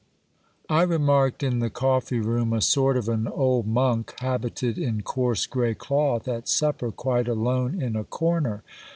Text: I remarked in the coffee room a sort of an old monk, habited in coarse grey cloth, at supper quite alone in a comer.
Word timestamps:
I 0.67 0.81
remarked 0.81 1.43
in 1.43 1.59
the 1.59 1.69
coffee 1.69 2.21
room 2.21 2.53
a 2.53 2.61
sort 2.61 2.97
of 2.97 3.07
an 3.07 3.27
old 3.27 3.67
monk, 3.67 4.15
habited 4.17 4.79
in 4.79 5.01
coarse 5.03 5.45
grey 5.45 5.75
cloth, 5.75 6.27
at 6.27 6.47
supper 6.49 6.89
quite 6.91 7.27
alone 7.27 7.79
in 7.79 7.95
a 7.95 8.03
comer. 8.05 8.63